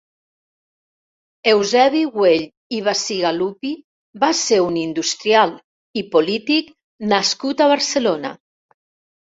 Eusebi 1.51 2.01
Güell 2.15 2.47
i 2.77 2.81
Bacigalupi 2.87 3.75
va 4.25 4.31
ser 4.43 4.61
un 4.71 4.83
industrial 4.87 5.55
i 6.03 6.05
polític 6.17 6.77
nascut 7.15 7.65
a 7.65 7.71
Barcelona. 7.77 8.39